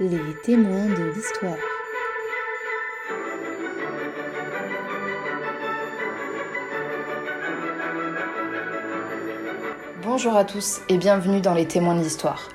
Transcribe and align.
Les 0.00 0.18
témoins 0.42 0.86
de 0.86 1.14
l'histoire. 1.14 1.54
Bonjour 10.02 10.36
à 10.36 10.44
tous 10.44 10.80
et 10.88 10.98
bienvenue 10.98 11.40
dans 11.40 11.54
les 11.54 11.68
témoins 11.68 11.94
de 11.94 12.00
l'histoire. 12.00 12.48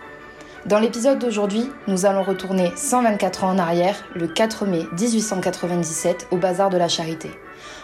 Dans 0.66 0.80
l'épisode 0.80 1.20
d'aujourd'hui, 1.20 1.70
nous 1.88 2.06
allons 2.06 2.24
retourner 2.24 2.74
124 2.76 3.46
ans 3.46 3.52
en 3.52 3.58
arrière, 3.58 4.04
le 4.16 4.28
4 4.28 4.66
mai 4.66 4.84
1897, 5.00 6.28
au 6.32 6.38
bazar 6.38 6.70
de 6.70 6.78
la 6.78 6.90
Charité. 6.90 7.32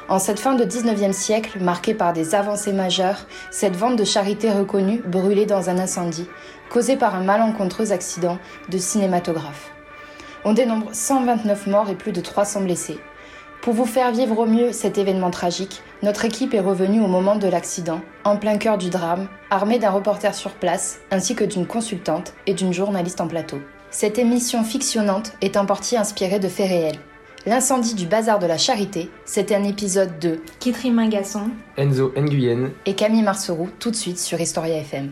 En 0.08 0.20
cette 0.20 0.40
fin 0.40 0.54
de 0.54 0.64
19e 0.66 1.14
siècle, 1.14 1.60
marquée 1.60 1.94
par 1.94 2.14
des 2.14 2.36
avancées 2.36 2.74
majeures, 2.74 3.26
cette 3.50 3.76
vente 3.76 3.96
de 3.96 4.04
charité 4.04 4.52
reconnue 4.52 5.02
brûlait 5.06 5.48
dans 5.48 5.70
un 5.70 5.80
incendie, 5.80 6.28
causé 6.70 6.98
par 6.98 7.16
un 7.16 7.24
malencontreux 7.24 7.92
accident 7.92 8.38
de 8.70 8.78
cinématographe. 8.78 9.72
On 10.44 10.54
dénombre 10.54 10.90
129 10.94 11.68
morts 11.68 11.90
et 11.90 11.96
plus 11.96 12.12
de 12.12 12.22
300 12.22 12.62
blessés. 12.62 13.00
Pour 13.62 13.74
vous 13.74 13.86
faire 13.86 14.12
vivre 14.12 14.38
au 14.38 14.46
mieux 14.46 14.72
cet 14.72 15.00
événement 15.00 15.32
tragique, 15.32 15.82
notre 16.04 16.26
équipe 16.26 16.54
est 16.54 16.60
revenue 16.60 17.02
au 17.02 17.08
moment 17.08 17.36
de 17.36 17.48
l'accident, 17.48 18.02
en 18.24 18.38
plein 18.38 18.58
cœur 18.58 18.78
du 18.78 18.92
drame, 18.92 19.28
armée 19.50 19.80
d'un 19.80 19.90
reporter 19.90 20.36
sur 20.36 20.52
place, 20.52 21.00
ainsi 21.10 21.34
que 21.34 21.44
d'une 21.44 21.66
consultante 21.66 22.34
et 22.46 22.54
d'une 22.54 22.74
journaliste 22.74 23.22
en 23.22 23.28
plateau. 23.28 23.58
Cette 23.90 24.20
émission 24.20 24.64
fictionnante 24.64 25.34
est 25.42 25.58
en 25.58 25.66
partie 25.66 25.98
inspirée 25.98 26.38
de 26.38 26.48
faits 26.48 26.70
réels. 26.70 27.00
L'incendie 27.48 27.96
du 27.96 28.06
bazar 28.06 28.38
de 28.38 28.46
la 28.46 28.58
Charité, 28.60 29.10
c'était 29.26 29.56
un 29.56 29.64
épisode 29.64 30.20
de 30.20 30.42
Kitri 30.60 30.92
Mangasson, 30.92 31.50
Enzo 31.78 32.12
Nguyen 32.16 32.72
et 32.86 32.94
Camille 32.94 33.24
Marceroux, 33.24 33.70
tout 33.80 33.90
de 33.90 33.96
suite 33.96 34.20
sur 34.20 34.40
Historia 34.40 34.78
FM. 34.78 35.12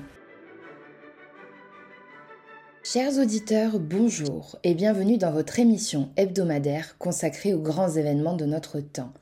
Chers 2.85 3.17
auditeurs, 3.17 3.79
bonjour 3.79 4.57
et 4.65 4.73
bienvenue 4.73 5.17
dans 5.17 5.31
votre 5.31 5.57
émission 5.57 6.09
hebdomadaire 6.17 6.97
consacrée 6.97 7.53
aux 7.53 7.61
grands 7.61 7.87
événements 7.87 8.35
de 8.35 8.43
notre 8.43 8.81
temps. 8.81 9.13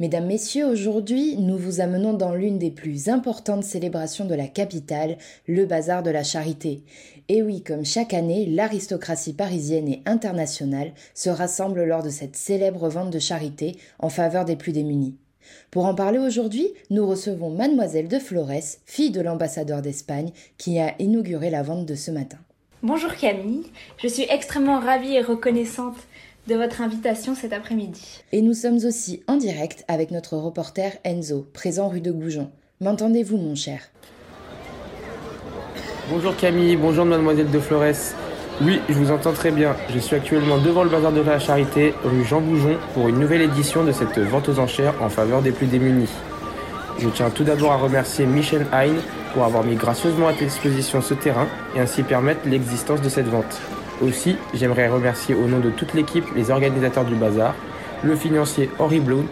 Mesdames, 0.00 0.26
Messieurs, 0.26 0.66
aujourd'hui, 0.66 1.36
nous 1.36 1.56
vous 1.56 1.80
amenons 1.80 2.12
dans 2.12 2.34
l'une 2.34 2.58
des 2.58 2.72
plus 2.72 3.08
importantes 3.08 3.62
célébrations 3.62 4.24
de 4.24 4.34
la 4.34 4.48
capitale, 4.48 5.16
le 5.46 5.64
Bazar 5.64 6.02
de 6.02 6.10
la 6.10 6.24
Charité. 6.24 6.82
Et 7.28 7.40
oui, 7.40 7.62
comme 7.62 7.84
chaque 7.84 8.14
année, 8.14 8.46
l'aristocratie 8.46 9.32
parisienne 9.32 9.86
et 9.86 10.02
internationale 10.06 10.92
se 11.14 11.30
rassemble 11.30 11.84
lors 11.84 12.02
de 12.02 12.10
cette 12.10 12.34
célèbre 12.34 12.88
vente 12.88 13.12
de 13.12 13.20
charité 13.20 13.76
en 14.00 14.08
faveur 14.08 14.44
des 14.44 14.56
plus 14.56 14.72
démunis. 14.72 15.14
Pour 15.70 15.84
en 15.84 15.94
parler 15.94 16.18
aujourd'hui, 16.18 16.66
nous 16.90 17.06
recevons 17.06 17.50
Mademoiselle 17.50 18.08
de 18.08 18.18
Flores, 18.18 18.50
fille 18.86 19.12
de 19.12 19.20
l'ambassadeur 19.20 19.82
d'Espagne, 19.82 20.32
qui 20.58 20.80
a 20.80 21.00
inauguré 21.00 21.50
la 21.50 21.62
vente 21.62 21.86
de 21.86 21.94
ce 21.94 22.10
matin. 22.10 22.38
Bonjour 22.86 23.14
Camille, 23.14 23.62
je 23.96 24.08
suis 24.08 24.26
extrêmement 24.28 24.78
ravie 24.78 25.14
et 25.14 25.22
reconnaissante 25.22 25.96
de 26.48 26.54
votre 26.54 26.82
invitation 26.82 27.34
cet 27.34 27.54
après-midi. 27.54 28.22
Et 28.30 28.42
nous 28.42 28.52
sommes 28.52 28.76
aussi 28.84 29.22
en 29.26 29.36
direct 29.36 29.86
avec 29.88 30.10
notre 30.10 30.36
reporter 30.36 30.92
Enzo, 31.02 31.46
présent 31.54 31.88
rue 31.88 32.02
de 32.02 32.12
Goujon. 32.12 32.50
M'entendez-vous 32.82 33.38
mon 33.38 33.54
cher? 33.54 33.80
Bonjour 36.10 36.36
Camille, 36.36 36.76
bonjour 36.76 37.06
mademoiselle 37.06 37.50
de 37.50 37.58
Flores. 37.58 38.12
Oui, 38.60 38.82
je 38.90 38.94
vous 38.94 39.10
entends 39.10 39.32
très 39.32 39.50
bien. 39.50 39.74
Je 39.88 39.98
suis 39.98 40.16
actuellement 40.16 40.58
devant 40.58 40.84
le 40.84 40.90
bazar 40.90 41.10
de 41.10 41.22
la 41.22 41.38
Charité, 41.38 41.94
rue 42.04 42.22
Jean 42.22 42.42
Goujon, 42.42 42.76
pour 42.92 43.08
une 43.08 43.18
nouvelle 43.18 43.40
édition 43.40 43.82
de 43.82 43.92
cette 43.92 44.18
vente 44.18 44.50
aux 44.50 44.58
enchères 44.58 44.92
en 45.00 45.08
faveur 45.08 45.40
des 45.40 45.52
plus 45.52 45.68
démunis. 45.68 46.10
Je 46.98 47.08
tiens 47.08 47.30
tout 47.30 47.44
d'abord 47.44 47.72
à 47.72 47.76
remercier 47.76 48.24
Michel 48.24 48.66
Hein 48.72 48.94
pour 49.32 49.44
avoir 49.44 49.64
mis 49.64 49.74
gracieusement 49.74 50.28
à 50.28 50.32
disposition 50.32 51.02
ce 51.02 51.14
terrain 51.14 51.46
et 51.74 51.80
ainsi 51.80 52.02
permettre 52.02 52.40
l'existence 52.46 53.02
de 53.02 53.08
cette 53.08 53.26
vente. 53.26 53.60
Aussi, 54.00 54.36
j'aimerais 54.54 54.88
remercier 54.88 55.34
au 55.34 55.48
nom 55.48 55.58
de 55.58 55.70
toute 55.70 55.94
l'équipe 55.94 56.24
les 56.36 56.50
organisateurs 56.50 57.04
du 57.04 57.14
bazar, 57.14 57.54
le 58.04 58.14
financier 58.14 58.70
Henri 58.78 59.00
Blount 59.00 59.30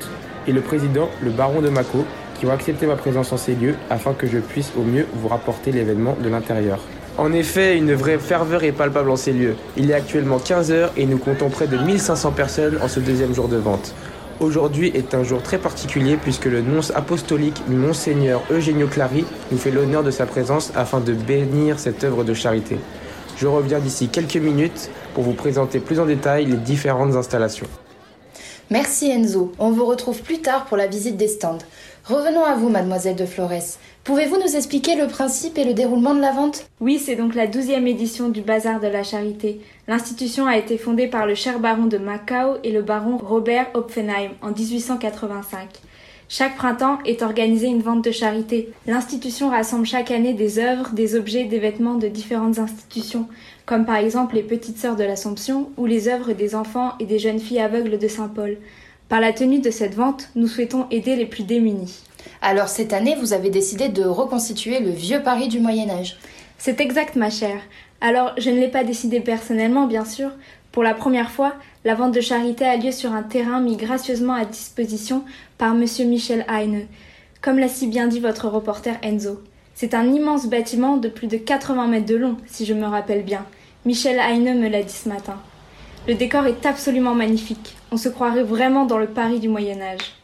et 0.48 0.52
le 0.52 0.60
président, 0.60 1.08
le 1.22 1.30
baron 1.30 1.60
de 1.60 1.68
Mako, 1.68 2.04
qui 2.38 2.46
ont 2.46 2.52
accepté 2.52 2.86
ma 2.86 2.96
présence 2.96 3.32
en 3.32 3.36
ces 3.36 3.54
lieux 3.54 3.76
afin 3.90 4.12
que 4.12 4.26
je 4.26 4.38
puisse 4.38 4.72
au 4.76 4.82
mieux 4.82 5.06
vous 5.14 5.28
rapporter 5.28 5.70
l'événement 5.70 6.16
de 6.20 6.28
l'intérieur. 6.28 6.80
En 7.18 7.32
effet, 7.32 7.76
une 7.76 7.92
vraie 7.94 8.18
ferveur 8.18 8.64
est 8.64 8.72
palpable 8.72 9.10
en 9.10 9.16
ces 9.16 9.32
lieux. 9.32 9.54
Il 9.76 9.90
est 9.90 9.94
actuellement 9.94 10.38
15h 10.38 10.90
et 10.96 11.06
nous 11.06 11.18
comptons 11.18 11.50
près 11.50 11.66
de 11.66 11.76
1500 11.76 12.32
personnes 12.32 12.78
en 12.82 12.88
ce 12.88 13.00
deuxième 13.00 13.34
jour 13.34 13.48
de 13.48 13.58
vente. 13.58 13.94
Aujourd'hui 14.42 14.90
est 14.92 15.14
un 15.14 15.22
jour 15.22 15.40
très 15.40 15.58
particulier 15.58 16.16
puisque 16.16 16.46
le 16.46 16.62
nonce 16.62 16.90
apostolique 16.96 17.62
Monseigneur 17.68 18.42
Eugenio 18.50 18.88
Clary 18.88 19.24
nous 19.52 19.56
fait 19.56 19.70
l'honneur 19.70 20.02
de 20.02 20.10
sa 20.10 20.26
présence 20.26 20.72
afin 20.74 20.98
de 20.98 21.12
bénir 21.12 21.78
cette 21.78 22.02
œuvre 22.02 22.24
de 22.24 22.34
charité. 22.34 22.76
Je 23.36 23.46
reviens 23.46 23.78
d'ici 23.78 24.08
quelques 24.08 24.36
minutes 24.36 24.90
pour 25.14 25.22
vous 25.22 25.34
présenter 25.34 25.78
plus 25.78 26.00
en 26.00 26.06
détail 26.06 26.46
les 26.46 26.56
différentes 26.56 27.14
installations. 27.14 27.68
Merci 28.68 29.12
Enzo, 29.12 29.52
on 29.60 29.70
vous 29.70 29.86
retrouve 29.86 30.20
plus 30.22 30.40
tard 30.40 30.64
pour 30.64 30.76
la 30.76 30.88
visite 30.88 31.16
des 31.16 31.28
stands. 31.28 31.58
Revenons 32.04 32.44
à 32.44 32.56
vous, 32.56 32.68
mademoiselle 32.68 33.14
de 33.14 33.24
Flores. 33.24 33.78
Pouvez-vous 34.02 34.36
nous 34.36 34.56
expliquer 34.56 34.96
le 34.96 35.06
principe 35.06 35.56
et 35.56 35.62
le 35.62 35.72
déroulement 35.72 36.16
de 36.16 36.20
la 36.20 36.32
vente? 36.32 36.66
Oui, 36.80 36.98
c'est 36.98 37.14
donc 37.14 37.36
la 37.36 37.46
douzième 37.46 37.86
édition 37.86 38.28
du 38.28 38.40
Bazar 38.40 38.80
de 38.80 38.88
la 38.88 39.04
Charité. 39.04 39.60
L'institution 39.86 40.48
a 40.48 40.56
été 40.56 40.78
fondée 40.78 41.06
par 41.06 41.26
le 41.26 41.36
cher 41.36 41.60
baron 41.60 41.86
de 41.86 41.98
Macao 41.98 42.56
et 42.64 42.72
le 42.72 42.82
baron 42.82 43.18
Robert 43.18 43.68
Oppenheim 43.74 44.32
en 44.42 44.50
1885. 44.50 45.68
Chaque 46.28 46.56
printemps 46.56 46.98
est 47.04 47.22
organisée 47.22 47.68
une 47.68 47.82
vente 47.82 48.02
de 48.04 48.10
charité. 48.10 48.72
L'institution 48.88 49.50
rassemble 49.50 49.86
chaque 49.86 50.10
année 50.10 50.34
des 50.34 50.58
œuvres, 50.58 50.90
des 50.94 51.14
objets, 51.14 51.44
des 51.44 51.60
vêtements 51.60 51.96
de 51.96 52.08
différentes 52.08 52.58
institutions, 52.58 53.28
comme 53.64 53.84
par 53.84 53.96
exemple 53.96 54.34
les 54.34 54.42
Petites 54.42 54.78
Sœurs 54.78 54.96
de 54.96 55.04
l'Assomption 55.04 55.70
ou 55.76 55.86
les 55.86 56.08
œuvres 56.08 56.32
des 56.32 56.56
enfants 56.56 56.94
et 56.98 57.04
des 57.04 57.20
jeunes 57.20 57.38
filles 57.38 57.60
aveugles 57.60 57.98
de 57.98 58.08
Saint-Paul. 58.08 58.56
Par 59.12 59.20
la 59.20 59.34
tenue 59.34 59.58
de 59.58 59.70
cette 59.70 59.94
vente, 59.94 60.30
nous 60.36 60.46
souhaitons 60.46 60.86
aider 60.90 61.16
les 61.16 61.26
plus 61.26 61.42
démunis. 61.42 62.00
Alors 62.40 62.68
cette 62.68 62.94
année, 62.94 63.14
vous 63.20 63.34
avez 63.34 63.50
décidé 63.50 63.90
de 63.90 64.04
reconstituer 64.04 64.80
le 64.80 64.88
vieux 64.88 65.22
Paris 65.22 65.48
du 65.48 65.60
Moyen 65.60 65.90
Âge. 65.90 66.16
C'est 66.56 66.80
exact, 66.80 67.14
ma 67.16 67.28
chère. 67.28 67.60
Alors, 68.00 68.32
je 68.38 68.48
ne 68.48 68.58
l'ai 68.58 68.70
pas 68.70 68.84
décidé 68.84 69.20
personnellement, 69.20 69.86
bien 69.86 70.06
sûr. 70.06 70.30
Pour 70.70 70.82
la 70.82 70.94
première 70.94 71.30
fois, 71.30 71.52
la 71.84 71.94
vente 71.94 72.14
de 72.14 72.22
charité 72.22 72.64
a 72.64 72.78
lieu 72.78 72.90
sur 72.90 73.12
un 73.12 73.22
terrain 73.22 73.60
mis 73.60 73.76
gracieusement 73.76 74.32
à 74.32 74.46
disposition 74.46 75.24
par 75.58 75.74
monsieur 75.74 76.06
Michel 76.06 76.46
Heine, 76.48 76.86
comme 77.42 77.58
l'a 77.58 77.68
si 77.68 77.88
bien 77.88 78.06
dit 78.06 78.20
votre 78.20 78.48
reporter 78.48 78.96
Enzo. 79.02 79.42
C'est 79.74 79.92
un 79.92 80.10
immense 80.10 80.46
bâtiment 80.46 80.96
de 80.96 81.10
plus 81.10 81.26
de 81.26 81.36
80 81.36 81.86
mètres 81.86 82.06
de 82.06 82.16
long, 82.16 82.38
si 82.46 82.64
je 82.64 82.72
me 82.72 82.86
rappelle 82.86 83.24
bien. 83.24 83.44
Michel 83.84 84.18
Heine 84.18 84.58
me 84.58 84.70
l'a 84.70 84.82
dit 84.82 84.90
ce 84.94 85.10
matin. 85.10 85.36
Le 86.08 86.14
décor 86.14 86.46
est 86.46 86.64
absolument 86.64 87.14
magnifique. 87.14 87.76
On 87.92 87.98
se 87.98 88.08
croirait 88.08 88.42
vraiment 88.42 88.86
dans 88.86 88.96
le 88.96 89.06
Paris 89.06 89.38
du 89.38 89.50
Moyen 89.50 89.82
Âge. 89.82 90.14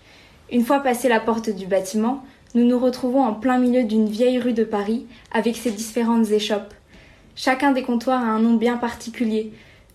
Une 0.50 0.64
fois 0.64 0.80
passé 0.80 1.06
la 1.06 1.20
porte 1.20 1.50
du 1.50 1.66
bâtiment, 1.66 2.24
nous 2.54 2.64
nous 2.64 2.78
retrouvons 2.78 3.22
en 3.22 3.34
plein 3.34 3.58
milieu 3.58 3.84
d'une 3.84 4.08
vieille 4.08 4.38
rue 4.38 4.54
de 4.54 4.64
Paris 4.64 5.04
avec 5.32 5.54
ses 5.54 5.70
différentes 5.70 6.30
échoppes. 6.30 6.72
Chacun 7.36 7.72
des 7.72 7.82
comptoirs 7.82 8.22
a 8.22 8.28
un 8.28 8.38
nom 8.38 8.54
bien 8.54 8.78
particulier. 8.78 9.52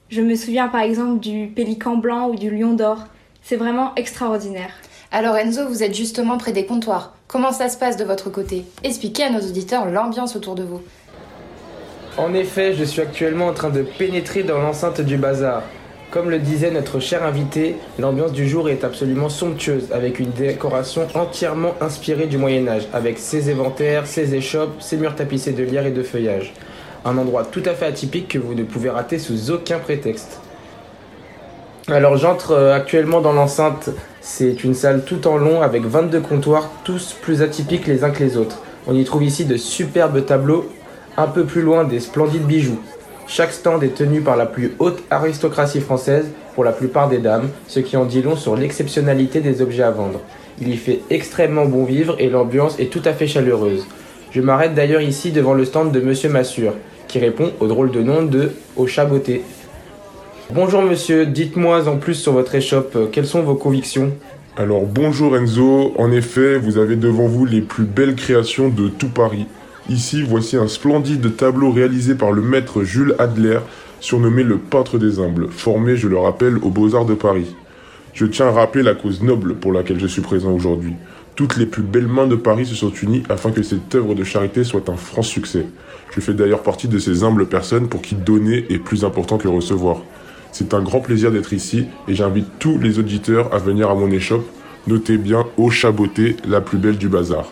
Je 0.09 0.22
me 0.22 0.35
souviens 0.35 0.67
par 0.67 0.81
exemple 0.81 1.19
du 1.19 1.47
pélican 1.47 1.97
blanc 1.97 2.29
ou 2.29 2.35
du 2.35 2.56
lion 2.56 2.75
d'or. 2.75 3.06
C'est 3.41 3.56
vraiment 3.56 3.95
extraordinaire. 3.95 4.75
Alors 5.12 5.35
Enzo, 5.35 5.67
vous 5.67 5.81
êtes 5.81 5.95
justement 5.95 6.38
près 6.38 6.51
des 6.51 6.67
comptoirs. 6.67 7.16
Comment 7.28 7.51
ça 7.51 7.69
se 7.69 7.79
passe 7.79 7.97
de 7.97 8.03
votre 8.03 8.29
côté? 8.29 8.66
Expliquez 8.83 9.23
à 9.23 9.31
nos 9.31 9.41
auditeurs 9.41 9.88
l'ambiance 9.88 10.35
autour 10.35 10.53
de 10.53 10.63
vous. 10.63 10.81
En 12.19 12.35
effet, 12.35 12.75
je 12.75 12.83
suis 12.83 13.01
actuellement 13.01 13.47
en 13.47 13.53
train 13.53 13.72
de 13.72 13.81
pénétrer 13.81 14.44
dans 14.44 14.59
l'enceinte 14.59 15.01
du 15.01 15.17
bazar. 15.17 15.63
Comme 16.13 16.29
le 16.29 16.38
disait 16.38 16.69
notre 16.69 17.00
cher 17.00 17.24
invité, 17.24 17.75
l'ambiance 17.97 18.34
du 18.34 18.47
jour 18.47 18.69
est 18.69 18.84
absolument 18.84 19.29
somptueuse, 19.29 19.91
avec 19.91 20.19
une 20.19 20.29
décoration 20.29 21.07
entièrement 21.16 21.74
inspirée 21.81 22.28
du 22.28 22.38
Moyen 22.38 22.68
Âge, 22.68 22.88
avec 22.94 23.18
ses 23.18 23.50
éventaires, 23.50 24.06
ses 24.06 24.36
échoppes, 24.36 24.80
ses 24.80 24.98
murs 24.98 25.15
tapissés 25.15 25.54
de 25.54 25.63
lierre 25.63 25.88
et 25.88 25.92
de 25.92 26.04
feuillage. 26.04 26.54
Un 27.04 27.18
endroit 27.18 27.45
tout 27.45 27.63
à 27.65 27.74
fait 27.74 27.88
atypique 27.88 28.27
que 28.27 28.38
vous 28.38 28.54
ne 28.54 28.62
pouvez 28.62 28.92
rater 28.92 29.18
sous 29.18 29.50
aucun 29.50 29.80
prétexte. 29.80 30.39
Alors 31.88 32.15
j'entre 32.15 32.51
euh, 32.51 32.75
actuellement 32.75 33.19
dans 33.19 33.33
l'enceinte, 33.33 33.89
c'est 34.21 34.63
une 34.63 34.75
salle 34.75 35.06
tout 35.06 35.25
en 35.27 35.38
long 35.38 35.63
avec 35.63 35.83
22 35.83 36.19
comptoirs, 36.19 36.69
tous 36.83 37.15
plus 37.24 37.42
atypiques 37.42 37.88
les 37.88 38.04
uns 38.04 38.12
que 38.12 38.24
les 38.24 38.38
autres. 38.38 38.62
On 38.86 38.94
y 38.95 39.04
trouve 39.04 39.24
ici 39.24 39.45
de 39.45 39.57
superbes 39.57 40.24
tableaux, 40.24 40.71
un 41.18 41.25
peu 41.25 41.44
plus 41.44 41.63
loin 41.63 41.86
des 41.86 42.00
splendides 42.00 42.45
bijoux. 42.45 42.80
Chaque 43.28 43.54
stand 43.54 43.84
est 43.84 43.96
tenu 43.96 44.22
par 44.22 44.36
la 44.36 44.46
plus 44.46 44.74
haute 44.80 45.02
aristocratie 45.10 45.81
française, 45.81 46.25
pour 46.54 46.64
la 46.64 46.72
plupart 46.72 47.10
des 47.10 47.18
dames, 47.18 47.50
ce 47.68 47.80
qui 47.80 47.98
en 47.98 48.06
dit 48.06 48.22
long 48.22 48.36
sur 48.36 48.56
l'exceptionnalité 48.56 49.40
des 49.40 49.62
objets 49.62 49.84
à 49.84 49.92
vendre. 49.92 50.20
Il 50.62 50.70
y 50.70 50.78
fait 50.78 51.00
extrêmement 51.10 51.66
bon 51.66 51.84
vivre 51.84 52.16
et 52.20 52.30
l'ambiance 52.30 52.80
est 52.80 52.92
tout 52.92 53.02
à 53.06 53.14
fait 53.14 53.25
chaleureuse. 53.25 53.88
Je 54.31 54.42
m'arrête 54.42 54.75
d'ailleurs 54.75 55.02
ici 55.02 55.31
devant 55.31 55.54
le 55.54 55.66
stand 55.66 55.92
de 55.92 56.00
Monsieur 56.00 56.30
Massure, 56.30 56.74
qui 57.08 57.20
répond 57.20 57.52
au 57.60 57.68
drôle 57.68 57.92
de 57.92 58.02
nom 58.02 58.24
de 58.24 58.52
Au 58.75 58.86
Chaboté. 58.88 59.42
Bonjour 60.52 60.81
monsieur, 60.84 61.25
dites-moi 61.25 61.88
en 61.88 61.98
plus 61.98 62.16
sur 62.16 62.34
votre 62.34 62.54
échoppe, 62.54 63.10
quelles 63.12 63.25
sont 63.25 63.42
vos 63.42 63.56
convictions? 63.56 64.12
Alors 64.58 64.84
bonjour 64.84 65.36
Enzo, 65.36 65.94
en 65.98 66.12
effet, 66.12 66.58
vous 66.58 66.78
avez 66.78 66.96
devant 66.96 67.25
vous 67.25 67.46
les 67.46 67.62
plus 67.62 67.86
belles 67.86 68.16
créations 68.16 68.70
de 68.70 68.90
tout 68.90 69.10
Paris. 69.10 69.48
Ici, 69.89 70.21
voici 70.21 70.56
un 70.56 70.68
splendide 70.68 71.35
tableau 71.35 71.71
réalisé 71.71 72.15
par 72.15 72.31
le 72.31 72.41
maître 72.41 72.83
Jules 72.83 73.15
Adler 73.19 73.59
surnommé 74.00 74.44
le 74.44 74.57
peintre 74.57 74.97
des 74.97 75.19
humbles, 75.19 75.50
formé, 75.50 75.95
je 75.97 76.07
le 76.07 76.18
rappelle, 76.18 76.57
aux 76.57 76.69
Beaux-Arts 76.69 77.06
de 77.06 77.13
Paris. 77.13 77.56
Je 78.13 78.25
tiens 78.25 78.47
à 78.47 78.51
rappeler 78.51 78.83
la 78.83 78.95
cause 78.95 79.21
noble 79.21 79.56
pour 79.56 79.74
laquelle 79.74 80.00
je 80.00 80.07
suis 80.07 80.21
présent 80.21 80.51
aujourd'hui. 80.51 80.94
Toutes 81.35 81.57
les 81.57 81.65
plus 81.65 81.81
belles 81.81 82.07
mains 82.07 82.27
de 82.27 82.35
Paris 82.35 82.65
se 82.65 82.75
sont 82.75 82.91
unies 82.91 83.24
afin 83.27 83.51
que 83.51 83.63
cette 83.63 83.95
œuvre 83.95 84.13
de 84.13 84.24
charité 84.24 84.63
soit 84.63 84.88
un 84.89 84.95
franc 84.95 85.21
succès. 85.21 85.65
Je 86.13 86.21
fais 86.21 86.33
d'ailleurs 86.33 86.63
partie 86.63 86.88
de 86.88 87.00
ces 87.00 87.24
humbles 87.24 87.47
personnes 87.47 87.88
pour 87.88 88.01
qui 88.01 88.15
donner 88.15 88.65
est 88.69 88.77
plus 88.77 89.03
important 89.03 89.38
que 89.38 89.47
recevoir. 89.47 90.01
C'est 90.51 90.74
un 90.74 90.81
grand 90.81 91.00
plaisir 91.00 91.31
d'être 91.31 91.53
ici 91.53 91.88
et 92.07 92.13
j'invite 92.13 92.47
tous 92.59 92.77
les 92.77 93.00
auditeurs 93.00 93.53
à 93.53 93.57
venir 93.57 93.89
à 93.89 93.95
mon 93.95 94.12
échoppe. 94.12 94.45
Notez 94.86 95.18
bien 95.18 95.45
Au 95.57 95.71
Chaboté, 95.71 96.38
la 96.47 96.62
plus 96.62 96.77
belle 96.77 96.97
du 96.97 97.09
bazar. 97.09 97.50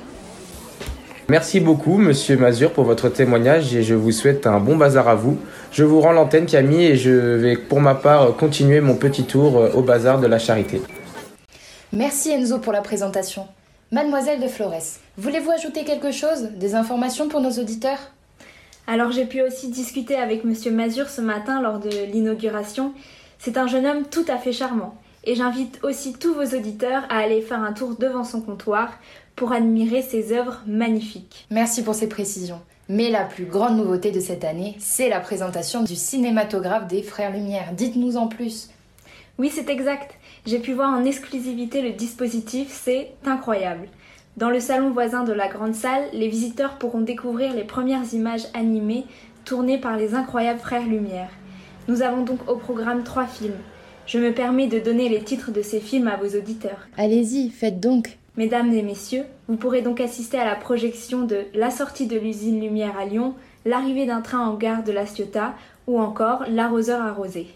Merci 1.31 1.61
beaucoup, 1.61 1.95
monsieur 1.95 2.35
Mazur, 2.35 2.73
pour 2.73 2.83
votre 2.83 3.07
témoignage 3.07 3.73
et 3.73 3.83
je 3.83 3.95
vous 3.95 4.11
souhaite 4.11 4.45
un 4.45 4.59
bon 4.59 4.75
bazar 4.75 5.07
à 5.07 5.15
vous. 5.15 5.37
Je 5.71 5.85
vous 5.85 6.01
rends 6.01 6.11
l'antenne, 6.11 6.45
Camille, 6.45 6.87
et 6.87 6.97
je 6.97 7.09
vais 7.09 7.55
pour 7.55 7.79
ma 7.79 7.95
part 7.95 8.35
continuer 8.35 8.81
mon 8.81 8.95
petit 8.95 9.23
tour 9.23 9.57
euh, 9.57 9.71
au 9.71 9.81
bazar 9.81 10.19
de 10.19 10.27
la 10.27 10.39
charité. 10.39 10.81
Merci 11.93 12.31
Enzo 12.31 12.59
pour 12.59 12.73
la 12.73 12.81
présentation. 12.81 13.47
Mademoiselle 13.93 14.41
de 14.41 14.47
Flores, 14.49 14.99
voulez-vous 15.17 15.51
ajouter 15.51 15.85
quelque 15.85 16.11
chose 16.11 16.49
Des 16.57 16.75
informations 16.75 17.29
pour 17.29 17.39
nos 17.39 17.51
auditeurs? 17.51 18.11
Alors 18.85 19.13
j'ai 19.13 19.23
pu 19.23 19.41
aussi 19.41 19.69
discuter 19.69 20.17
avec 20.17 20.43
monsieur 20.43 20.73
Mazur 20.73 21.07
ce 21.07 21.21
matin 21.21 21.61
lors 21.61 21.79
de 21.79 22.11
l'inauguration. 22.11 22.91
C'est 23.39 23.55
un 23.55 23.67
jeune 23.67 23.85
homme 23.85 24.03
tout 24.03 24.25
à 24.27 24.35
fait 24.35 24.51
charmant. 24.51 24.95
Et 25.23 25.35
j'invite 25.35 25.79
aussi 25.83 26.13
tous 26.13 26.33
vos 26.33 26.57
auditeurs 26.57 27.03
à 27.09 27.17
aller 27.17 27.41
faire 27.41 27.61
un 27.61 27.73
tour 27.73 27.95
devant 27.95 28.23
son 28.23 28.41
comptoir 28.41 28.89
pour 29.35 29.51
admirer 29.51 30.01
ses 30.01 30.33
œuvres 30.33 30.61
magnifiques. 30.65 31.45
Merci 31.51 31.83
pour 31.83 31.95
ces 31.95 32.09
précisions. 32.09 32.59
Mais 32.89 33.09
la 33.09 33.23
plus 33.23 33.45
grande 33.45 33.77
nouveauté 33.77 34.11
de 34.11 34.19
cette 34.19 34.43
année, 34.43 34.75
c'est 34.79 35.09
la 35.09 35.19
présentation 35.19 35.83
du 35.83 35.95
cinématographe 35.95 36.87
des 36.87 37.03
Frères 37.03 37.31
Lumière. 37.31 37.71
Dites-nous 37.73 38.17
en 38.17 38.27
plus. 38.27 38.69
Oui, 39.37 39.51
c'est 39.53 39.69
exact. 39.69 40.15
J'ai 40.45 40.59
pu 40.59 40.73
voir 40.73 40.89
en 40.89 41.05
exclusivité 41.05 41.81
le 41.81 41.91
dispositif, 41.91 42.67
c'est 42.69 43.11
incroyable. 43.25 43.87
Dans 44.37 44.49
le 44.49 44.59
salon 44.59 44.91
voisin 44.91 45.23
de 45.23 45.33
la 45.33 45.47
grande 45.47 45.75
salle, 45.75 46.05
les 46.13 46.27
visiteurs 46.27 46.77
pourront 46.77 47.01
découvrir 47.01 47.53
les 47.53 47.63
premières 47.63 48.13
images 48.13 48.47
animées 48.53 49.05
tournées 49.45 49.77
par 49.77 49.97
les 49.97 50.15
incroyables 50.15 50.59
Frères 50.59 50.85
Lumière. 50.85 51.29
Nous 51.87 52.01
avons 52.01 52.23
donc 52.23 52.49
au 52.49 52.55
programme 52.55 53.03
trois 53.03 53.25
films. 53.25 53.59
Je 54.11 54.17
me 54.17 54.33
permets 54.33 54.67
de 54.67 54.77
donner 54.77 55.07
les 55.07 55.21
titres 55.21 55.51
de 55.51 55.61
ces 55.61 55.79
films 55.79 56.09
à 56.09 56.17
vos 56.17 56.37
auditeurs. 56.37 56.85
Allez-y, 56.97 57.49
faites 57.49 57.79
donc. 57.79 58.17
Mesdames 58.35 58.73
et 58.73 58.81
messieurs, 58.81 59.23
vous 59.47 59.55
pourrez 59.55 59.81
donc 59.81 60.01
assister 60.01 60.37
à 60.37 60.43
la 60.43 60.55
projection 60.55 61.21
de 61.21 61.45
La 61.53 61.71
sortie 61.71 62.07
de 62.07 62.19
l'usine 62.19 62.59
Lumière 62.59 62.97
à 62.99 63.05
Lyon, 63.05 63.35
l'arrivée 63.63 64.05
d'un 64.05 64.19
train 64.19 64.45
en 64.45 64.55
gare 64.55 64.83
de 64.83 64.91
La 64.91 65.05
Ciotat 65.05 65.53
ou 65.87 65.97
encore 65.97 66.43
L'arroseur 66.49 67.01
arrosé. 67.01 67.47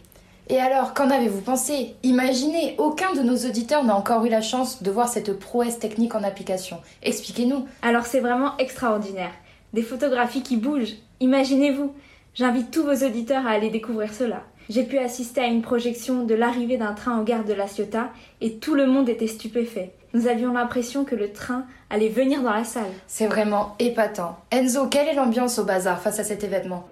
Et 0.47 0.57
alors, 0.57 0.93
qu'en 0.93 1.09
avez-vous 1.09 1.41
pensé? 1.41 1.95
Imaginez, 2.03 2.75
aucun 2.77 3.11
de 3.11 3.21
nos 3.21 3.35
auditeurs 3.35 3.83
n'a 3.83 3.97
encore 3.97 4.23
eu 4.23 4.29
la 4.29 4.41
chance 4.41 4.81
de 4.81 4.91
voir 4.91 5.09
cette 5.09 5.37
prouesse 5.37 5.79
technique 5.79 6.15
en 6.15 6.23
application. 6.23 6.77
Expliquez-nous. 7.03 7.65
Alors 7.81 8.05
c'est 8.05 8.21
vraiment 8.21 8.55
extraordinaire. 8.59 9.33
Des 9.73 9.83
photographies 9.83 10.41
qui 10.41 10.55
bougent. 10.55 10.95
Imaginez-vous. 11.19 11.91
J'invite 12.33 12.71
tous 12.71 12.83
vos 12.83 13.05
auditeurs 13.05 13.45
à 13.45 13.51
aller 13.51 13.69
découvrir 13.69 14.13
cela. 14.13 14.43
J'ai 14.67 14.83
pu 14.83 14.97
assister 14.97 15.41
à 15.41 15.47
une 15.47 15.61
projection 15.61 16.23
de 16.23 16.33
l'arrivée 16.33 16.77
d'un 16.77 16.93
train 16.93 17.19
en 17.19 17.23
gare 17.23 17.43
de 17.43 17.53
La 17.53 17.67
Ciotat 17.67 18.09
et 18.41 18.53
tout 18.53 18.73
le 18.73 18.87
monde 18.87 19.07
était 19.09 19.27
stupéfait. 19.27 19.91
Nous 20.15 20.27
avions 20.27 20.53
l'impression 20.53 21.05
que 21.05 21.13
le 21.13 21.31
train 21.31 21.65
allait 21.91 22.09
venir 22.09 22.41
dans 22.41 22.53
la 22.53 22.63
salle. 22.63 22.83
C'est 23.05 23.27
vraiment 23.27 23.75
épatant. 23.77 24.39
Enzo, 24.51 24.87
quelle 24.87 25.07
est 25.07 25.13
l'ambiance 25.13 25.59
au 25.59 25.65
bazar 25.65 26.01
face 26.01 26.19
à 26.19 26.23
cet 26.23 26.43
événement? 26.43 26.87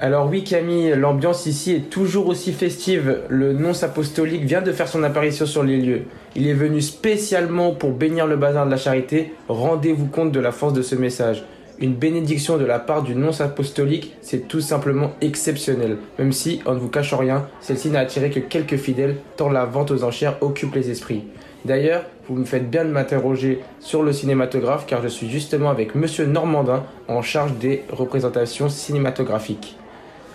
Alors 0.00 0.28
oui 0.28 0.44
Camille, 0.44 0.94
l'ambiance 0.96 1.46
ici 1.46 1.72
est 1.72 1.90
toujours 1.90 2.28
aussi 2.28 2.52
festive. 2.52 3.22
Le 3.28 3.52
nonce 3.52 3.82
apostolique 3.82 4.44
vient 4.44 4.62
de 4.62 4.70
faire 4.70 4.86
son 4.86 5.02
apparition 5.02 5.44
sur 5.44 5.64
les 5.64 5.78
lieux. 5.78 6.02
Il 6.36 6.46
est 6.46 6.54
venu 6.54 6.80
spécialement 6.80 7.74
pour 7.74 7.90
bénir 7.90 8.28
le 8.28 8.36
bazar 8.36 8.64
de 8.64 8.70
la 8.70 8.76
charité. 8.76 9.34
Rendez-vous 9.48 10.06
compte 10.06 10.30
de 10.30 10.38
la 10.38 10.52
force 10.52 10.72
de 10.72 10.82
ce 10.82 10.94
message. 10.94 11.44
Une 11.80 11.94
bénédiction 11.94 12.58
de 12.58 12.64
la 12.64 12.80
part 12.80 13.04
du 13.04 13.14
nonce 13.14 13.40
apostolique, 13.40 14.16
c'est 14.20 14.48
tout 14.48 14.60
simplement 14.60 15.12
exceptionnel. 15.20 15.98
Même 16.18 16.32
si, 16.32 16.60
en 16.66 16.74
ne 16.74 16.80
vous 16.80 16.88
cachant 16.88 17.18
rien, 17.18 17.46
celle-ci 17.60 17.90
n'a 17.90 18.00
attiré 18.00 18.30
que 18.30 18.40
quelques 18.40 18.76
fidèles, 18.76 19.16
tant 19.36 19.48
la 19.48 19.64
vente 19.64 19.92
aux 19.92 20.02
enchères 20.02 20.38
occupe 20.40 20.74
les 20.74 20.90
esprits. 20.90 21.22
D'ailleurs, 21.64 22.02
vous 22.28 22.34
me 22.34 22.44
faites 22.44 22.68
bien 22.68 22.84
de 22.84 22.90
m'interroger 22.90 23.60
sur 23.78 24.02
le 24.02 24.12
cinématographe 24.12 24.86
car 24.86 25.02
je 25.02 25.08
suis 25.08 25.30
justement 25.30 25.70
avec 25.70 25.94
monsieur 25.94 26.26
Normandin 26.26 26.82
en 27.06 27.22
charge 27.22 27.52
des 27.58 27.84
représentations 27.90 28.68
cinématographiques. 28.68 29.76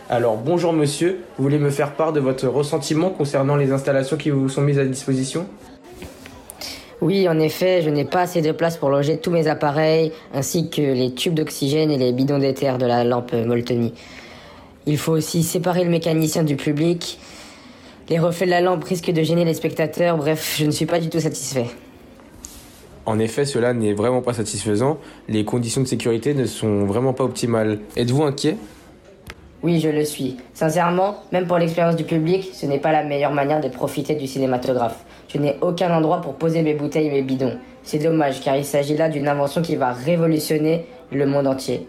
Alors 0.10 0.38
bonjour 0.38 0.74
monsieur, 0.74 1.19
vous 1.38 1.44
voulez 1.44 1.60
me 1.60 1.69
faire 1.69 1.94
part 1.94 2.13
de 2.13 2.19
votre 2.19 2.48
ressentiment 2.48 3.10
concernant 3.10 3.56
les 3.56 3.72
installations 3.72 4.18
qui 4.18 4.30
vous 4.30 4.48
sont 4.48 4.62
mises 4.62 4.80
à 4.80 4.86
disposition? 4.86 5.46
Oui, 7.03 7.27
en 7.27 7.38
effet, 7.38 7.81
je 7.81 7.89
n'ai 7.89 8.05
pas 8.05 8.21
assez 8.21 8.41
de 8.41 8.53
place 8.53 8.77
pour 8.77 8.89
loger 8.89 9.17
tous 9.17 9.29
mes 9.29 9.50
appareils, 9.50 10.13
ainsi 10.33 10.69
que 10.69 10.81
les 10.81 11.13
tubes 11.13 11.33
d'oxygène 11.33 11.91
et 11.91 11.97
les 11.97 12.13
bidons 12.13 12.39
d'éther 12.39 12.77
de 12.77 12.85
la 12.85 13.03
lampe 13.03 13.33
Molteni. 13.33 13.94
Il 14.85 14.97
faut 14.97 15.11
aussi 15.11 15.44
séparer 15.44 15.83
le 15.83 15.89
mécanicien 15.89 16.44
du 16.44 16.55
public. 16.55 17.19
Les 18.07 18.19
reflets 18.19 18.45
de 18.45 18.51
la 18.51 18.61
lampe 18.61 18.85
risquent 18.85 19.11
de 19.11 19.21
gêner 19.21 19.44
les 19.44 19.53
spectateurs, 19.53 20.15
bref, 20.15 20.55
je 20.57 20.65
ne 20.65 20.71
suis 20.71 20.85
pas 20.85 21.01
du 21.01 21.09
tout 21.09 21.19
satisfait. 21.19 21.65
En 23.05 23.19
effet, 23.19 23.44
cela 23.44 23.73
n'est 23.73 23.91
vraiment 23.91 24.21
pas 24.21 24.33
satisfaisant. 24.33 24.97
Les 25.27 25.44
conditions 25.44 25.81
de 25.81 25.88
sécurité 25.88 26.33
ne 26.33 26.45
sont 26.45 26.85
vraiment 26.85 27.11
pas 27.11 27.25
optimales. 27.25 27.79
Êtes-vous 27.97 28.23
inquiet? 28.23 28.55
Oui, 29.61 29.81
je 29.81 29.89
le 29.89 30.05
suis. 30.05 30.38
Sincèrement, 30.53 31.17
même 31.33 31.47
pour 31.47 31.57
l'expérience 31.57 31.97
du 31.97 32.05
public, 32.05 32.51
ce 32.53 32.65
n'est 32.65 32.79
pas 32.79 32.94
la 32.94 33.03
meilleure 33.03 33.33
manière 33.33 33.59
de 33.59 33.67
profiter 33.67 34.15
du 34.15 34.25
cinématographe. 34.25 35.03
Je 35.33 35.39
n'ai 35.39 35.57
aucun 35.62 35.91
endroit 35.91 36.21
pour 36.21 36.35
poser 36.35 36.62
mes 36.62 36.75
bouteilles 36.75 37.07
et 37.07 37.12
mes 37.12 37.24
bidons. 37.24 37.57
C'est 37.81 37.97
dommage 37.97 38.41
car 38.41 38.56
il 38.56 38.65
s'agit 38.65 38.95
là 38.95 39.09
d'une 39.09 39.27
invention 39.27 39.63
qui 39.63 39.75
va 39.75 39.91
révolutionner 39.91 40.85
le 41.12 41.25
monde 41.25 41.47
entier. 41.47 41.88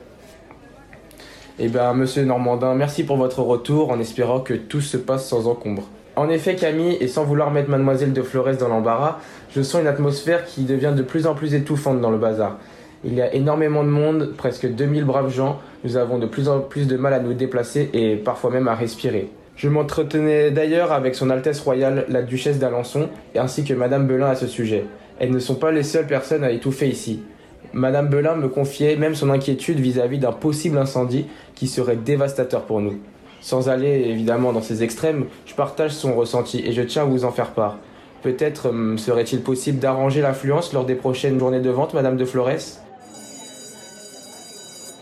Eh 1.58 1.68
bien, 1.68 1.92
monsieur 1.92 2.24
Normandin, 2.24 2.74
merci 2.74 3.04
pour 3.04 3.16
votre 3.16 3.40
retour 3.42 3.90
en 3.90 4.00
espérant 4.00 4.40
que 4.40 4.54
tout 4.54 4.80
se 4.80 4.96
passe 4.96 5.28
sans 5.28 5.46
encombre. 5.46 5.84
En 6.16 6.28
effet, 6.28 6.54
Camille, 6.54 6.96
et 7.00 7.06
sans 7.06 7.24
vouloir 7.24 7.50
mettre 7.50 7.68
mademoiselle 7.68 8.12
de 8.12 8.22
Flores 8.22 8.56
dans 8.58 8.68
l'embarras, 8.68 9.18
je 9.54 9.62
sens 9.62 9.82
une 9.82 9.88
atmosphère 9.88 10.44
qui 10.46 10.62
devient 10.62 10.94
de 10.96 11.02
plus 11.02 11.26
en 11.26 11.34
plus 11.34 11.54
étouffante 11.54 12.00
dans 12.00 12.10
le 12.10 12.18
bazar. 12.18 12.58
Il 13.04 13.14
y 13.14 13.20
a 13.20 13.34
énormément 13.34 13.84
de 13.84 13.90
monde, 13.90 14.32
presque 14.36 14.66
2000 14.66 15.04
braves 15.04 15.32
gens, 15.32 15.60
nous 15.84 15.96
avons 15.96 16.18
de 16.18 16.26
plus 16.26 16.48
en 16.48 16.60
plus 16.60 16.86
de 16.86 16.96
mal 16.96 17.12
à 17.12 17.20
nous 17.20 17.34
déplacer 17.34 17.90
et 17.92 18.16
parfois 18.16 18.50
même 18.50 18.68
à 18.68 18.74
respirer. 18.74 19.30
Je 19.56 19.68
m'entretenais 19.68 20.50
d'ailleurs 20.50 20.92
avec 20.92 21.14
Son 21.14 21.30
Altesse 21.30 21.60
Royale, 21.60 22.06
la 22.08 22.22
Duchesse 22.22 22.58
d'Alençon, 22.58 23.08
ainsi 23.36 23.64
que 23.64 23.72
Madame 23.72 24.06
Belin 24.06 24.26
à 24.26 24.34
ce 24.34 24.48
sujet. 24.48 24.84
Elles 25.20 25.30
ne 25.30 25.38
sont 25.38 25.54
pas 25.54 25.70
les 25.70 25.84
seules 25.84 26.08
personnes 26.08 26.42
à 26.42 26.50
étouffer 26.50 26.88
ici. 26.88 27.22
Madame 27.72 28.08
Belin 28.08 28.34
me 28.34 28.48
confiait 28.48 28.96
même 28.96 29.14
son 29.14 29.30
inquiétude 29.30 29.78
vis-à-vis 29.78 30.18
d'un 30.18 30.32
possible 30.32 30.78
incendie 30.78 31.26
qui 31.54 31.68
serait 31.68 31.96
dévastateur 31.96 32.62
pour 32.62 32.80
nous. 32.80 32.98
Sans 33.40 33.68
aller 33.68 34.06
évidemment 34.08 34.52
dans 34.52 34.62
ces 34.62 34.82
extrêmes, 34.82 35.26
je 35.46 35.54
partage 35.54 35.92
son 35.92 36.14
ressenti 36.14 36.62
et 36.66 36.72
je 36.72 36.82
tiens 36.82 37.02
à 37.02 37.06
vous 37.06 37.24
en 37.24 37.30
faire 37.30 37.50
part. 37.50 37.78
Peut-être 38.22 38.70
hum, 38.70 38.98
serait-il 38.98 39.42
possible 39.42 39.78
d'arranger 39.78 40.20
l'affluence 40.20 40.72
lors 40.72 40.86
des 40.86 40.94
prochaines 40.94 41.38
journées 41.38 41.60
de 41.60 41.70
vente, 41.70 41.94
Madame 41.94 42.16
de 42.16 42.24
Flores? 42.24 42.80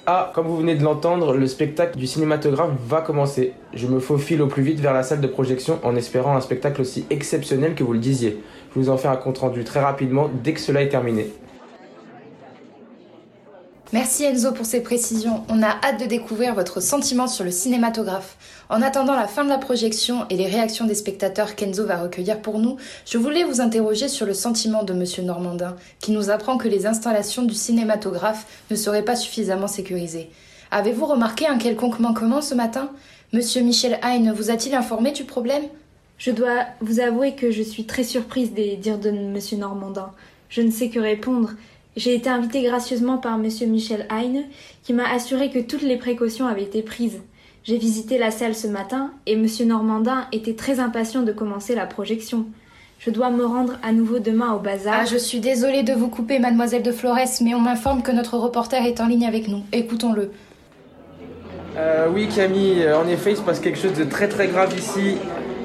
Ah, 0.05 0.33
comme 0.35 0.49
vous 0.49 0.57
venez 0.57 0.75
de 0.75 0.83
l'entendre, 0.83 1.35
le 1.35 1.47
spectacle 1.47 1.97
du 1.97 2.09
cinématographe 2.09 2.73
va 2.89 3.03
commencer. 3.03 3.53
Je 3.73 3.87
me 3.87 4.01
faufile 4.01 4.43
au 4.43 4.49
plus 4.49 4.65
vite 4.65 4.81
vers 4.81 4.93
la 4.93 5.05
salle 5.05 5.21
de 5.21 5.29
projection 5.29 5.79
en 5.85 5.95
espérant 5.95 6.37
un 6.37 6.41
spectacle 6.41 6.81
aussi 6.81 7.07
exceptionnel 7.11 7.77
que 7.77 7.85
vous 7.85 7.93
le 7.93 8.01
disiez. 8.01 8.43
Je 8.75 8.81
vous 8.81 8.91
en 8.91 8.97
fais 8.97 9.07
un 9.07 9.15
compte 9.15 9.39
rendu 9.39 9.63
très 9.63 9.79
rapidement 9.79 10.29
dès 10.43 10.55
que 10.55 10.61
cela 10.61 10.83
est 10.83 10.89
terminé. 10.89 11.31
Merci 13.93 14.25
Enzo 14.25 14.53
pour 14.53 14.65
ces 14.65 14.81
précisions. 14.81 15.45
On 15.51 15.63
a 15.63 15.77
hâte 15.85 16.01
de 16.01 16.07
découvrir 16.07 16.55
votre 16.55 16.81
sentiment 16.81 17.27
sur 17.27 17.45
le 17.45 17.51
cinématographe. 17.51 18.39
En 18.71 18.81
attendant 18.81 19.15
la 19.15 19.27
fin 19.27 19.45
de 19.45 19.51
la 19.51 19.59
projection 19.59 20.25
et 20.31 20.37
les 20.37 20.47
réactions 20.47 20.87
des 20.87 20.95
spectateurs 20.95 21.57
qu'Enzo 21.57 21.85
va 21.85 22.01
recueillir 22.01 22.41
pour 22.41 22.59
nous, 22.59 22.79
je 23.05 23.19
voulais 23.19 23.45
vous 23.45 23.61
interroger 23.61 24.09
sur 24.09 24.25
le 24.25 24.33
sentiment 24.33 24.83
de 24.83 24.95
Monsieur 24.95 25.23
Normandin, 25.23 25.77
qui 26.01 26.13
nous 26.13 26.31
apprend 26.31 26.57
que 26.57 26.69
les 26.69 26.87
installations 26.87 27.43
du 27.43 27.53
cinématographe 27.53 28.47
ne 28.71 28.77
seraient 28.77 29.05
pas 29.05 29.15
suffisamment 29.15 29.69
sécurisées. 29.69 30.31
Avez-vous 30.71 31.05
remarqué 31.05 31.47
un 31.47 31.59
quelconque 31.59 31.99
manquement 31.99 32.41
ce 32.41 32.55
matin? 32.55 32.91
Monsieur 33.35 33.61
Michel 33.61 34.01
Heine 34.03 34.33
vous 34.33 34.51
a-t-il 34.51 34.75
informé 34.75 35.13
du 35.13 35.25
problème? 35.25 35.65
Je 36.17 36.31
dois 36.31 36.65
vous 36.81 37.01
avouer 37.01 37.35
que 37.35 37.51
je 37.51 37.63
suis 37.63 37.85
très 37.85 38.05
surprise 38.05 38.55
des 38.55 38.77
dires 38.77 38.99
de 38.99 39.11
Monsieur 39.11 39.59
Normandin. 39.59 40.13
Je 40.49 40.63
ne 40.63 40.71
sais 40.71 40.89
que 40.89 40.99
répondre. 40.99 41.51
J'ai 41.95 42.15
été 42.15 42.31
invitée 42.31 42.63
gracieusement 42.63 43.19
par 43.19 43.37
Monsieur 43.37 43.67
Michel 43.67 44.07
Heine, 44.11 44.45
qui 44.83 44.95
m'a 44.95 45.13
assuré 45.13 45.51
que 45.51 45.59
toutes 45.59 45.83
les 45.83 45.99
précautions 45.99 46.47
avaient 46.47 46.63
été 46.63 46.81
prises. 46.81 47.21
J'ai 47.65 47.77
visité 47.77 48.17
la 48.17 48.31
salle 48.31 48.55
ce 48.55 48.67
matin 48.67 49.11
et 49.27 49.37
Monsieur 49.37 49.67
Normandin 49.67 50.27
était 50.33 50.55
très 50.55 50.81
impatient 50.81 51.23
de 51.23 51.33
commencer 51.33 51.75
la 51.75 51.87
projection. 51.87 52.47
Je 52.99 53.11
dois 53.11 53.31
me 53.31 53.45
rendre 53.45 53.75
à 53.83 53.93
nouveau 53.93 54.21
demain 54.21 54.55
au 54.55 54.59
bazar. 54.59 55.01
Ah, 55.03 55.05
je 55.05 55.19
suis 55.19 55.41
désolée 55.41 55.83
de 55.83 55.93
vous 55.93 56.09
couper, 56.09 56.39
mademoiselle 56.39 56.83
de 56.83 56.93
Flores, 56.93 57.19
mais 57.43 57.55
on 57.55 57.61
m'informe 57.61 58.03
que 58.03 58.11
notre 58.11 58.39
reporter 58.39 58.85
est 58.87 59.01
en 59.01 59.07
ligne 59.07 59.27
avec 59.27 59.49
nous. 59.49 59.63
Écoutons-le. 59.73 60.31
Euh, 61.77 62.09
oui 62.13 62.29
Camille, 62.35 62.83
euh, 62.83 62.99
en 62.99 63.09
effet 63.09 63.33
il 63.33 63.37
se 63.37 63.43
passe 63.43 63.59
quelque 63.59 63.79
chose 63.79 63.95
de 63.95 64.05
très 64.05 64.29
très 64.29 64.49
grave 64.49 64.75
ici. 64.77 65.17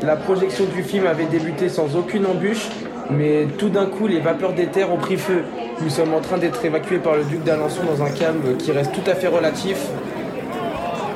La 0.01 0.15
projection 0.15 0.65
du 0.65 0.83
film 0.83 1.05
avait 1.05 1.25
débuté 1.25 1.69
sans 1.69 1.95
aucune 1.95 2.25
embûche, 2.25 2.67
mais 3.11 3.47
tout 3.57 3.69
d'un 3.69 3.85
coup 3.85 4.07
les 4.07 4.19
vapeurs 4.19 4.53
d'éther 4.53 4.91
ont 4.91 4.97
pris 4.97 5.17
feu. 5.17 5.43
Nous 5.79 5.89
sommes 5.91 6.13
en 6.15 6.21
train 6.21 6.37
d'être 6.37 6.63
évacués 6.65 6.97
par 6.97 7.15
le 7.15 7.23
duc 7.23 7.43
d'Alençon 7.43 7.81
dans 7.83 8.03
un 8.03 8.09
calme 8.09 8.57
qui 8.57 8.71
reste 8.71 8.91
tout 8.93 9.09
à 9.09 9.13
fait 9.13 9.27
relatif. 9.27 9.77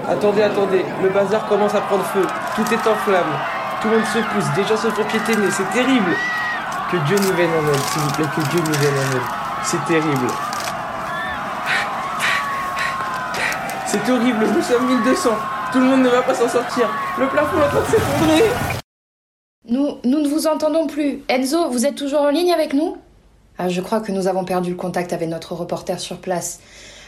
Attendez, 0.08 0.44
attendez, 0.44 0.86
le 1.01 1.10
bazar 1.10 1.48
commence 1.48 1.74
à 1.74 1.82
prendre 1.82 2.03
feu, 2.06 2.22
tout 2.56 2.74
est 2.74 2.88
en 2.88 2.96
flammes, 2.96 3.34
tout 3.82 3.89
le 3.89 3.98
monde 3.98 4.06
se 4.06 4.20
pousse, 4.20 4.46
des 4.56 4.63
gens 4.63 4.77
se 4.77 4.89
font 4.89 5.03
piétiner, 5.03 5.50
c'est 5.50 5.70
terrible. 5.72 6.12
Que 6.91 6.98
Dieu 7.08 7.15
nous 7.18 7.34
vienne 7.34 7.50
en 7.50 7.74
aide, 7.74 7.80
s'il 7.91 8.01
vous 8.01 8.12
plaît, 8.12 8.25
que 8.36 8.41
Dieu 8.50 8.60
nous 8.60 8.80
vienne 8.80 8.94
en 8.94 9.15
aide. 9.15 9.22
C'est 9.63 9.86
terrible. 9.86 10.27
C'est 13.88 14.12
horrible, 14.12 14.46
nous 14.56 14.62
sommes 14.62 14.88
1200. 14.88 15.30
Tout 15.72 15.80
le 15.80 15.86
monde 15.86 16.03
ne 16.03 16.10
va 16.10 16.22
pas 16.22 16.34
s'en 16.34 16.48
sortir. 16.48 16.88
Le 17.18 17.27
plafond 17.27 17.58
est 17.58 17.63
en 17.63 17.68
train 17.68 17.80
de 17.80 17.86
s'effondrer. 17.86 18.44
Nous, 19.70 19.98
nous 20.03 20.20
ne 20.22 20.27
vous 20.27 20.48
entendons 20.48 20.88
plus. 20.88 21.20
Enzo, 21.30 21.70
vous 21.70 21.86
êtes 21.86 21.96
toujours 21.96 22.22
en 22.22 22.30
ligne 22.30 22.51
avec 22.51 22.74
nous? 22.74 22.98
Je 23.70 23.82
crois 23.82 24.01
que 24.01 24.12
nous 24.12 24.27
avons 24.27 24.46
perdu 24.46 24.72
le 24.72 24.75
contact 24.75 25.13
avec 25.13 25.30
notre 25.30 25.53
reporter 25.53 26.00
sur 26.00 26.18
place. 26.18 26.60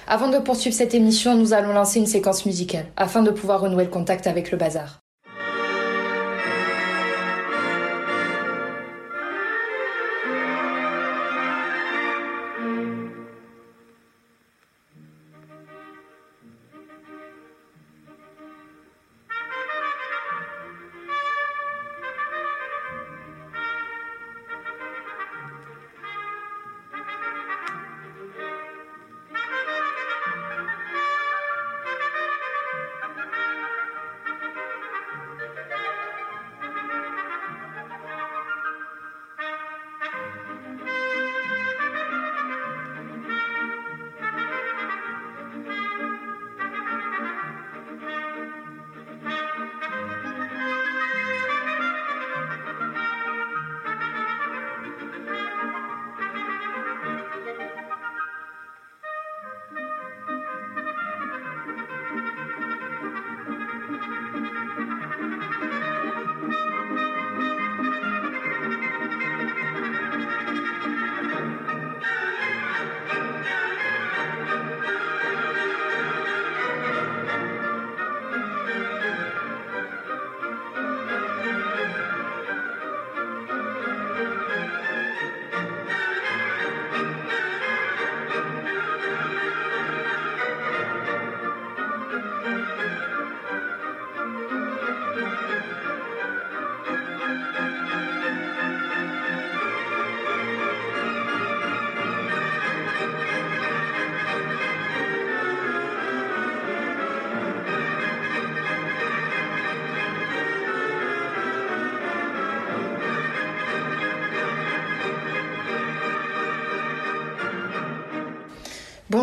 Avant 0.07 0.29
de 0.29 0.37
poursuivre 0.37 0.75
cette 0.75 0.93
émission, 0.93 1.35
nous 1.35 1.53
allons 1.53 1.73
lancer 1.73 1.99
une 1.99 2.07
séquence 2.07 2.45
musicale 2.45 2.87
afin 2.97 3.23
de 3.23 3.31
pouvoir 3.31 3.61
renouer 3.61 3.85
le 3.85 3.89
contact 3.89 4.27
avec 4.27 4.51
le 4.51 4.57
bazar. 4.57 5.02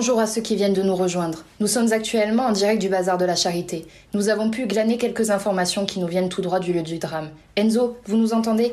Bonjour 0.00 0.18
à 0.18 0.26
ceux 0.26 0.40
qui 0.40 0.56
viennent 0.56 0.72
de 0.72 0.80
nous 0.80 0.96
rejoindre. 0.96 1.44
Nous 1.60 1.66
sommes 1.66 1.92
actuellement 1.92 2.44
en 2.44 2.52
direct 2.52 2.80
du 2.80 2.88
bazar 2.88 3.18
de 3.18 3.26
la 3.26 3.36
Charité. 3.36 3.86
Nous 4.14 4.30
avons 4.30 4.48
pu 4.48 4.64
glaner 4.64 4.96
quelques 4.96 5.28
informations 5.28 5.84
qui 5.84 6.00
nous 6.00 6.06
viennent 6.06 6.30
tout 6.30 6.40
droit 6.40 6.58
du 6.58 6.72
lieu 6.72 6.80
du 6.80 6.96
drame. 6.96 7.28
Enzo, 7.54 7.98
vous 8.06 8.16
nous 8.16 8.32
entendez? 8.32 8.72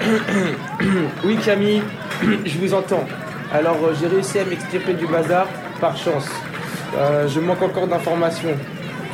Oui 1.24 1.36
Camille, 1.44 1.82
je 2.44 2.58
vous 2.58 2.74
entends. 2.74 3.04
Alors 3.52 3.76
euh, 3.84 3.94
j'ai 4.00 4.08
réussi 4.08 4.40
à 4.40 4.44
m'extirper 4.44 4.94
du 4.94 5.06
bazar 5.06 5.46
par 5.80 5.96
chance. 5.96 6.26
Euh, 6.96 7.28
je 7.28 7.38
manque 7.38 7.62
encore 7.62 7.86
d'informations. 7.86 8.56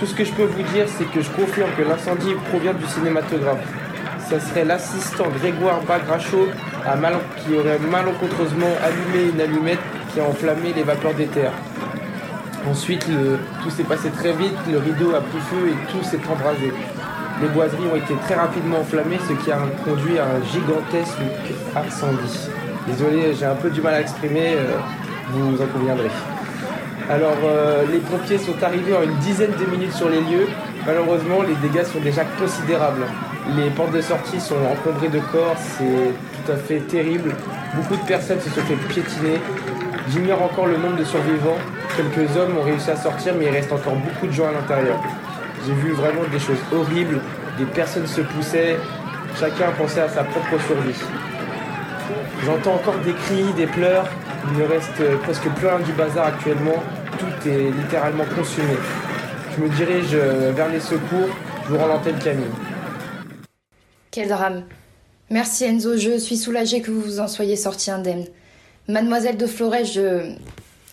Tout 0.00 0.06
ce 0.06 0.14
que 0.14 0.24
je 0.24 0.32
peux 0.32 0.44
vous 0.44 0.62
dire, 0.72 0.86
c'est 0.96 1.04
que 1.12 1.20
je 1.20 1.28
confirme 1.32 1.68
que 1.76 1.82
l'incendie 1.82 2.32
provient 2.48 2.72
du 2.72 2.86
cinématographe. 2.86 3.68
Ce 4.30 4.38
serait 4.38 4.64
l'assistant 4.64 5.28
Grégoire 5.38 5.82
Qui 6.86 7.56
aurait 7.56 7.80
malencontreusement 7.90 8.72
allumé 8.84 9.30
une 9.32 9.40
allumette 9.40 9.80
qui 10.12 10.20
a 10.20 10.24
enflammé 10.24 10.72
les 10.72 10.84
vapeurs 10.84 11.14
d'éther. 11.14 11.50
Ensuite, 12.70 13.06
tout 13.62 13.70
s'est 13.70 13.82
passé 13.82 14.08
très 14.10 14.32
vite, 14.32 14.56
le 14.70 14.78
rideau 14.78 15.14
a 15.14 15.20
pris 15.20 15.40
feu 15.50 15.68
et 15.68 15.92
tout 15.92 16.04
s'est 16.04 16.20
embrasé. 16.30 16.72
Les 17.42 17.48
boiseries 17.48 17.88
ont 17.92 17.96
été 17.96 18.14
très 18.24 18.36
rapidement 18.36 18.78
enflammées, 18.78 19.18
ce 19.28 19.32
qui 19.34 19.50
a 19.50 19.58
conduit 19.84 20.18
à 20.18 20.26
un 20.26 20.42
gigantesque 20.44 21.18
incendie. 21.74 22.48
Désolé, 22.86 23.34
j'ai 23.34 23.46
un 23.46 23.56
peu 23.56 23.68
du 23.68 23.82
mal 23.82 23.94
à 23.94 24.00
exprimer, 24.00 24.54
euh, 24.54 24.78
vous 25.32 25.60
en 25.60 25.66
conviendrez. 25.66 26.10
Alors, 27.10 27.36
euh, 27.44 27.84
les 27.92 27.98
pompiers 27.98 28.38
sont 28.38 28.62
arrivés 28.62 28.94
en 28.96 29.02
une 29.02 29.16
dizaine 29.16 29.52
de 29.52 29.70
minutes 29.70 29.92
sur 29.92 30.08
les 30.08 30.20
lieux. 30.20 30.48
Malheureusement, 30.86 31.42
les 31.42 31.56
dégâts 31.56 31.84
sont 31.84 31.98
déjà 31.98 32.22
considérables. 32.38 33.06
Les 33.56 33.70
portes 33.70 33.92
de 33.92 34.00
sortie 34.00 34.40
sont 34.40 34.54
encombrées 34.54 35.08
de 35.08 35.18
corps, 35.18 35.56
c'est 35.56 36.12
tout 36.44 36.52
à 36.52 36.56
fait 36.56 36.78
terrible. 36.78 37.34
Beaucoup 37.74 37.96
de 37.96 38.06
personnes 38.06 38.40
se 38.40 38.50
sont 38.50 38.60
fait 38.60 38.76
piétiner. 38.88 39.40
J'ignore 40.08 40.42
encore 40.42 40.66
le 40.66 40.76
nombre 40.76 40.96
de 40.96 41.04
survivants. 41.04 41.58
Quelques 41.96 42.36
hommes 42.36 42.56
ont 42.58 42.62
réussi 42.62 42.90
à 42.90 42.96
sortir, 42.96 43.34
mais 43.36 43.46
il 43.46 43.50
reste 43.50 43.72
encore 43.72 43.96
beaucoup 43.96 44.28
de 44.28 44.32
gens 44.32 44.46
à 44.46 44.52
l'intérieur. 44.52 44.96
J'ai 45.66 45.72
vu 45.72 45.90
vraiment 45.90 46.22
des 46.30 46.38
choses 46.38 46.62
horribles. 46.72 47.20
Des 47.58 47.64
personnes 47.64 48.06
se 48.06 48.20
poussaient. 48.20 48.76
Chacun 49.40 49.72
pensait 49.76 50.02
à 50.02 50.08
sa 50.08 50.22
propre 50.22 50.62
survie. 50.66 51.02
J'entends 52.44 52.74
encore 52.74 52.98
des 53.04 53.12
cris, 53.12 53.52
des 53.56 53.66
pleurs. 53.66 54.06
Il 54.52 54.58
ne 54.62 54.68
reste 54.68 55.02
presque 55.24 55.48
plus 55.48 55.66
rien 55.66 55.80
du 55.80 55.92
bazar 55.92 56.26
actuellement. 56.26 56.82
Tout 57.18 57.48
est 57.48 57.72
littéralement 57.76 58.24
consumé. 58.36 58.76
Je 59.56 59.62
me 59.62 59.68
dirige 59.70 60.14
vers 60.54 60.68
les 60.68 60.80
secours. 60.80 61.28
Je 61.64 61.70
vous 61.70 61.78
rends 61.78 61.86
l'antenne 61.86 62.18
Camille. 62.18 62.44
Quel 64.10 64.28
drame. 64.28 64.64
Merci 65.30 65.64
Enzo, 65.64 65.96
je 65.96 66.18
suis 66.18 66.36
soulagée 66.36 66.82
que 66.82 66.90
vous 66.90 67.00
vous 67.00 67.20
en 67.20 67.28
soyez 67.28 67.56
sorti 67.56 67.90
indemne. 67.90 68.24
Mademoiselle 68.88 69.36
de 69.36 69.46
Flores, 69.46 69.84
je... 69.84 70.32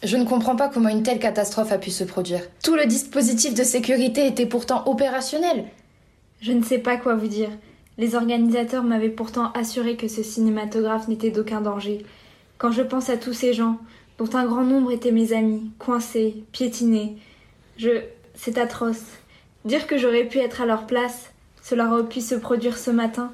Je 0.01 0.17
ne 0.17 0.25
comprends 0.25 0.55
pas 0.55 0.67
comment 0.69 0.89
une 0.89 1.03
telle 1.03 1.19
catastrophe 1.19 1.71
a 1.71 1.77
pu 1.77 1.89
se 1.89 2.03
produire. 2.03 2.41
Tout 2.61 2.75
le 2.75 2.85
dispositif 2.85 3.53
de 3.53 3.63
sécurité 3.63 4.27
était 4.27 4.45
pourtant 4.45 4.83
opérationnel. 4.85 5.65
Je 6.41 6.51
ne 6.51 6.63
sais 6.63 6.79
pas 6.79 6.97
quoi 6.97 7.15
vous 7.15 7.27
dire. 7.27 7.49
Les 7.97 8.15
organisateurs 8.15 8.83
m'avaient 8.83 9.09
pourtant 9.09 9.51
assuré 9.53 9.95
que 9.95 10.07
ce 10.07 10.23
cinématographe 10.23 11.07
n'était 11.07 11.31
d'aucun 11.31 11.61
danger. 11.61 12.05
Quand 12.57 12.71
je 12.71 12.81
pense 12.81 13.09
à 13.09 13.17
tous 13.17 13.33
ces 13.33 13.53
gens, 13.53 13.77
dont 14.17 14.35
un 14.35 14.45
grand 14.45 14.63
nombre 14.63 14.91
étaient 14.91 15.11
mes 15.11 15.33
amis, 15.33 15.71
coincés, 15.79 16.43
piétinés, 16.51 17.17
je. 17.77 18.01
C'est 18.35 18.57
atroce. 18.57 19.03
Dire 19.65 19.87
que 19.87 19.97
j'aurais 19.97 20.25
pu 20.25 20.39
être 20.39 20.61
à 20.61 20.65
leur 20.65 20.85
place, 20.85 21.31
cela 21.61 21.87
aurait 21.87 22.09
pu 22.09 22.21
se 22.21 22.35
produire 22.35 22.77
ce 22.77 22.91
matin. 22.91 23.31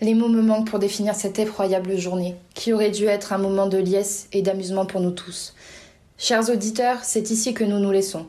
Les 0.00 0.14
mots 0.14 0.28
me 0.28 0.42
manquent 0.42 0.68
pour 0.68 0.78
définir 0.78 1.14
cette 1.14 1.38
effroyable 1.38 1.96
journée, 1.98 2.36
qui 2.54 2.72
aurait 2.72 2.90
dû 2.90 3.06
être 3.06 3.32
un 3.32 3.38
moment 3.38 3.66
de 3.66 3.78
liesse 3.78 4.28
et 4.32 4.42
d'amusement 4.42 4.86
pour 4.86 5.00
nous 5.00 5.10
tous. 5.10 5.54
Chers 6.16 6.50
auditeurs, 6.50 7.04
c'est 7.04 7.30
ici 7.30 7.52
que 7.52 7.64
nous 7.64 7.78
nous 7.78 7.90
laissons. 7.90 8.26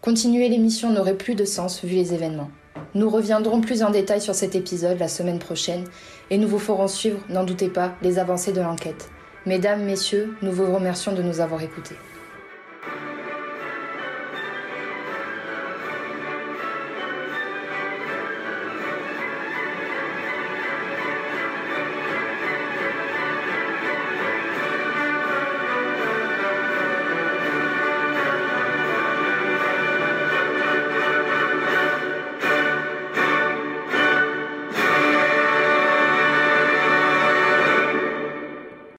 Continuer 0.00 0.48
l'émission 0.48 0.90
n'aurait 0.90 1.16
plus 1.16 1.34
de 1.34 1.44
sens 1.44 1.84
vu 1.84 1.94
les 1.94 2.12
événements. 2.12 2.50
Nous 2.94 3.08
reviendrons 3.08 3.60
plus 3.60 3.82
en 3.82 3.90
détail 3.90 4.20
sur 4.20 4.34
cet 4.34 4.54
épisode 4.54 4.98
la 4.98 5.08
semaine 5.08 5.38
prochaine 5.38 5.84
et 6.30 6.36
nous 6.36 6.46
vous 6.48 6.58
ferons 6.58 6.88
suivre, 6.88 7.20
n'en 7.28 7.44
doutez 7.44 7.68
pas, 7.68 7.94
les 8.02 8.18
avancées 8.18 8.52
de 8.52 8.60
l'enquête. 8.60 9.08
Mesdames, 9.46 9.84
Messieurs, 9.84 10.34
nous 10.42 10.52
vous 10.52 10.72
remercions 10.72 11.12
de 11.12 11.22
nous 11.22 11.40
avoir 11.40 11.62
écoutés. 11.62 11.96